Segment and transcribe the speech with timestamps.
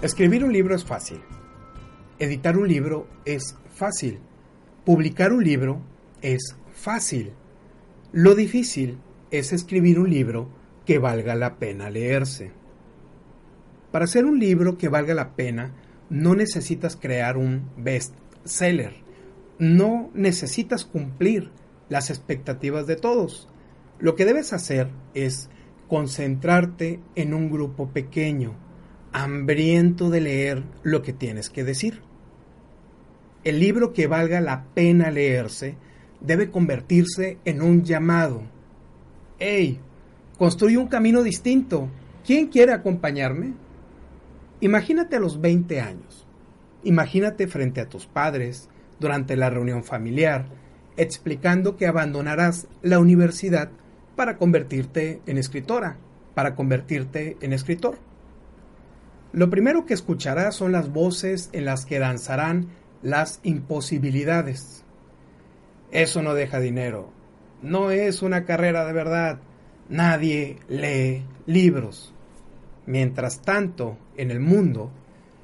[0.00, 1.20] Escribir un libro es fácil.
[2.20, 4.20] Editar un libro es fácil.
[4.84, 5.82] Publicar un libro
[6.22, 7.32] es fácil.
[8.12, 8.98] Lo difícil
[9.32, 10.50] es escribir un libro
[10.86, 12.52] que valga la pena leerse.
[13.90, 15.74] Para hacer un libro que valga la pena,
[16.10, 19.02] no necesitas crear un best-seller.
[19.58, 21.50] No necesitas cumplir
[21.88, 23.48] las expectativas de todos.
[23.98, 25.50] Lo que debes hacer es
[25.88, 28.67] concentrarte en un grupo pequeño,
[29.18, 32.02] hambriento de leer lo que tienes que decir.
[33.42, 35.74] El libro que valga la pena leerse
[36.20, 38.42] debe convertirse en un llamado.
[39.40, 39.80] ¡Hey!
[40.38, 41.88] Construye un camino distinto.
[42.24, 43.54] ¿Quién quiere acompañarme?
[44.60, 46.24] Imagínate a los 20 años.
[46.84, 48.68] Imagínate frente a tus padres,
[49.00, 50.46] durante la reunión familiar,
[50.96, 53.70] explicando que abandonarás la universidad
[54.14, 55.96] para convertirte en escritora,
[56.34, 57.98] para convertirte en escritor.
[59.32, 62.68] Lo primero que escucharás son las voces en las que danzarán
[63.02, 64.84] las imposibilidades.
[65.90, 67.12] Eso no deja dinero.
[67.62, 69.40] No es una carrera de verdad.
[69.88, 72.14] Nadie lee libros.
[72.86, 74.90] Mientras tanto, en el mundo,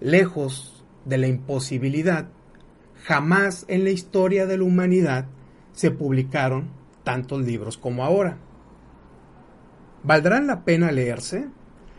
[0.00, 2.28] lejos de la imposibilidad,
[3.04, 5.26] jamás en la historia de la humanidad
[5.72, 6.70] se publicaron
[7.04, 8.38] tantos libros como ahora.
[10.02, 11.46] ¿Valdrán la pena leerse?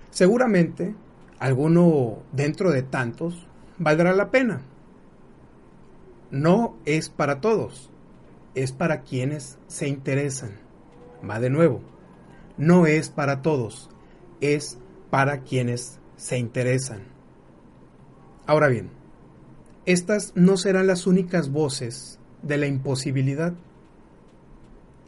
[0.09, 0.95] Seguramente
[1.39, 4.61] alguno dentro de tantos valdrá la pena.
[6.31, 7.89] No es para todos,
[8.55, 10.51] es para quienes se interesan.
[11.27, 11.81] Va de nuevo,
[12.57, 13.89] no es para todos,
[14.41, 14.77] es
[15.09, 17.03] para quienes se interesan.
[18.45, 18.89] Ahora bien,
[19.85, 23.53] estas no serán las únicas voces de la imposibilidad.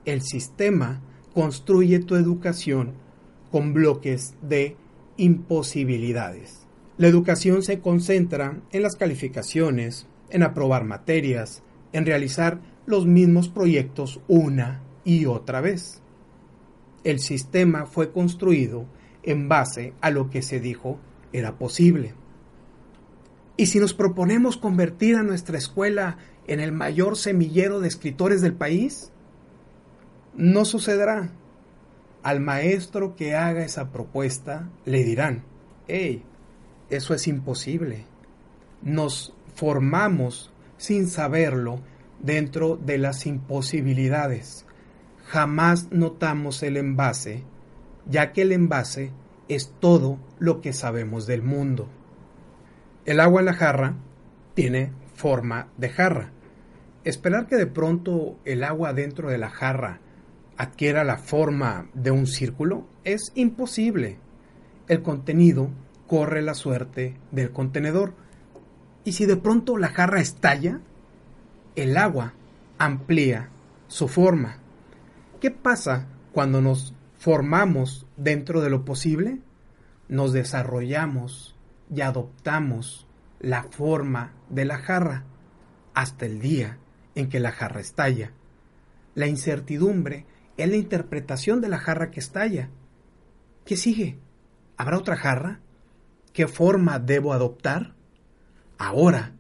[0.06, 1.01] El sistema
[1.34, 2.94] construye tu educación
[3.51, 4.78] con bloques de
[5.19, 6.66] imposibilidades.
[6.97, 11.63] La educación se concentra en las calificaciones, en aprobar materias,
[11.94, 16.02] en realizar los mismos proyectos una y otra vez.
[17.03, 18.85] El sistema fue construido
[19.24, 21.00] en base a lo que se dijo
[21.31, 22.13] era posible.
[23.58, 28.53] ¿Y si nos proponemos convertir a nuestra escuela en el mayor semillero de escritores del
[28.53, 29.12] país?
[30.34, 31.31] No sucederá.
[32.22, 35.44] Al maestro que haga esa propuesta le dirán,
[35.88, 36.24] hey,
[36.90, 38.06] eso es imposible.
[38.81, 41.81] Nos formamos sin saberlo
[42.19, 44.66] dentro de las imposibilidades.
[45.28, 47.44] Jamás notamos el envase,
[48.09, 49.12] ya que el envase
[49.47, 51.88] es todo lo que sabemos del mundo.
[53.06, 53.96] El agua en la jarra
[54.56, 56.31] tiene forma de jarra.
[57.03, 60.02] Esperar que de pronto el agua dentro de la jarra
[60.59, 64.20] adquiera la forma de un círculo es imposible.
[64.90, 65.70] El contenido
[66.06, 68.14] corre la suerte del contenedor.
[69.06, 70.81] Y si de pronto la jarra estalla,
[71.78, 72.34] el agua
[72.78, 73.47] amplía
[73.88, 74.58] su forma.
[75.40, 79.40] ¿Qué pasa cuando nos formamos dentro de lo posible?
[80.09, 81.56] Nos desarrollamos
[81.90, 83.08] y adoptamos
[83.40, 85.24] la forma de la jarra
[85.94, 86.80] hasta el día
[87.16, 88.34] en que la jarra estalla.
[89.16, 90.26] La incertidumbre
[90.64, 92.70] es la interpretación de la jarra que estalla.
[93.66, 94.20] ¿Qué sigue?
[94.78, 95.59] ¿Habrá otra jarra?
[96.34, 97.96] ¿Qué forma debo adoptar?
[98.78, 99.34] Ahora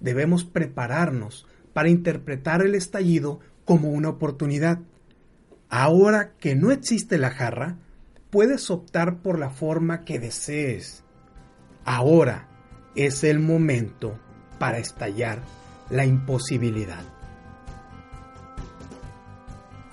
[0.00, 4.80] debemos prepararnos para interpretar el estallido como una oportunidad.
[5.68, 7.76] Ahora que no existe la jarra,
[8.30, 11.04] puedes optar por la forma que desees.
[11.84, 12.48] Ahora
[12.94, 14.18] es el momento
[14.58, 15.40] para estallar
[15.90, 17.17] la imposibilidad.